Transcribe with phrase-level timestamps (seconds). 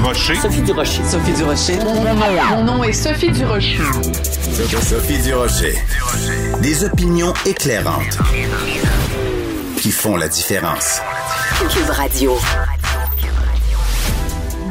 [0.00, 0.34] Durocher.
[0.36, 1.02] Sophie Durocher.
[1.04, 1.78] Sophie Durocher.
[2.50, 3.76] Mon nom est Sophie Durocher.
[4.80, 5.74] Sophie Durocher.
[6.62, 8.16] Des opinions éclairantes
[9.76, 11.02] qui font la différence.
[11.68, 12.38] Cube Radio.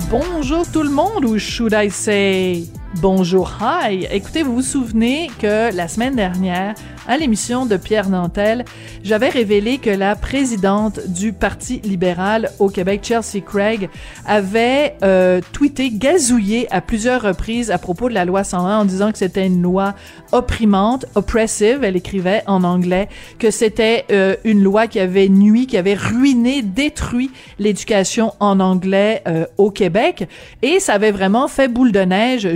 [0.10, 2.64] Bonjour tout le monde, ou should I say
[2.96, 4.08] bonjour, hi.
[4.12, 6.76] Écoutez, vous vous souvenez que la semaine dernière,
[7.08, 8.66] à l'émission de Pierre Nantel,
[9.04, 13.90] j'avais révélé que la présidente du Parti libéral au Québec, Chelsea Craig,
[14.26, 19.12] avait euh, tweeté, gazouillé à plusieurs reprises à propos de la loi 101 en disant
[19.12, 19.96] que c'était une loi
[20.32, 23.10] opprimante, oppressive, elle écrivait en anglais,
[23.40, 29.24] que c'était euh, une loi qui avait nuit, qui avait ruiné, détruit l'éducation en anglais
[29.28, 30.28] euh, au Québec.
[30.62, 32.54] Et ça avait vraiment fait boule de neige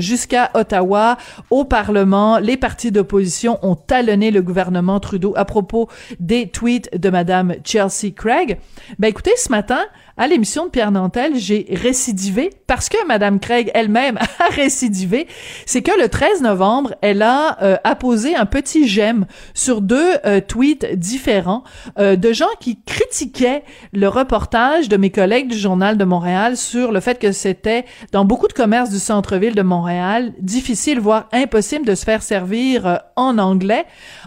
[0.54, 1.18] Ottawa,
[1.50, 2.40] au Parlement.
[2.40, 8.12] Les partis d'opposition ont talonné le gouvernement Trudeau à propos des tweets de Madame Chelsea
[8.16, 8.60] Craig.
[9.00, 9.80] Ben écoutez, ce matin,
[10.16, 15.28] à l'émission de Pierre Nantel, j'ai récidivé parce que Madame Craig elle-même a récidivé.
[15.66, 19.26] C'est que le 13 novembre, elle a euh, apposé un petit j'aime
[19.56, 21.64] sur deux euh, tweets différents
[21.98, 26.92] euh, de gens qui critiquaient le reportage de mes collègues du Journal de Montréal sur
[26.92, 31.86] le fait que c'était dans beaucoup de commerces du centre-ville de Montréal difficile, voire impossible
[31.86, 33.86] de se faire servir en anglais.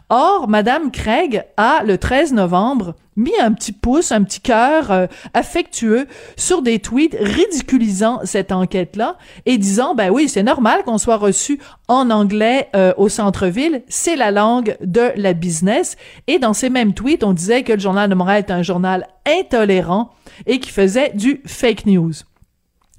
[0.09, 5.07] Or, Madame Craig a, le 13 novembre, mis un petit pouce, un petit cœur euh,
[5.35, 11.17] affectueux sur des tweets ridiculisant cette enquête-là et disant, ben oui, c'est normal qu'on soit
[11.17, 15.97] reçu en anglais euh, au centre-ville, c'est la langue de la business.
[16.27, 19.09] Et dans ces mêmes tweets, on disait que le Journal de Montréal est un journal
[19.27, 20.11] intolérant
[20.47, 22.13] et qui faisait du fake news.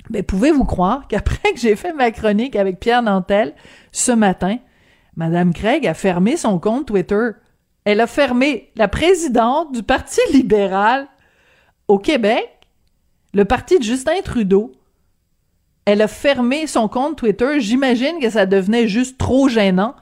[0.09, 3.53] Mais pouvez-vous croire qu'après que j'ai fait ma chronique avec Pierre Nantel
[3.91, 4.58] ce matin,
[5.16, 7.31] Madame Craig a fermé son compte Twitter
[7.88, 11.08] elle a fermé la présidente du Parti libéral
[11.88, 12.49] au Québec,
[13.33, 14.73] le parti de Justin Trudeau.
[15.86, 17.61] Elle a fermé son compte Twitter.
[17.61, 19.95] J'imagine que ça devenait juste trop gênant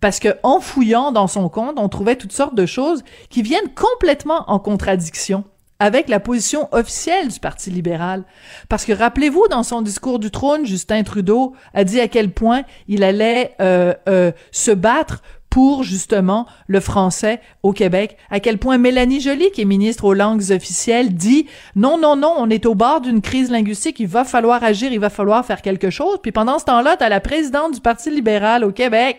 [0.00, 3.74] parce que en fouillant dans son compte, on trouvait toutes sortes de choses qui viennent
[3.74, 5.42] complètement en contradiction
[5.82, 8.22] avec la position officielle du Parti libéral.
[8.68, 12.62] Parce que rappelez-vous, dans son discours du trône, Justin Trudeau a dit à quel point
[12.86, 18.16] il allait euh, euh, se battre pour justement le français au Québec.
[18.30, 22.32] À quel point Mélanie Joly, qui est ministre aux langues officielles, dit non, non, non,
[22.38, 25.62] on est au bord d'une crise linguistique, il va falloir agir, il va falloir faire
[25.62, 26.18] quelque chose.
[26.22, 29.18] Puis pendant ce temps-là, t'as la présidente du Parti libéral au Québec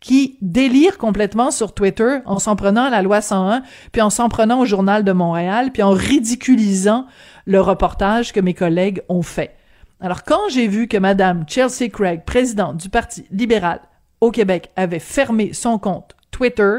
[0.00, 4.28] qui délire complètement sur Twitter en s'en prenant à la loi 101, puis en s'en
[4.28, 7.06] prenant au journal de Montréal, puis en ridiculisant
[7.46, 9.56] le reportage que mes collègues ont fait.
[10.00, 13.80] Alors quand j'ai vu que Madame Chelsea Craig, présidente du Parti libéral,
[14.20, 16.78] au Québec avait fermé son compte Twitter,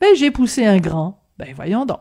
[0.00, 1.22] ben j'ai poussé un grand.
[1.38, 2.00] Ben voyons donc.